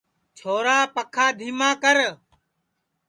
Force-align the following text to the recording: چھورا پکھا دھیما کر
چھورا 0.37 0.77
پکھا 0.95 1.27
دھیما 1.39 1.69
کر 1.81 1.97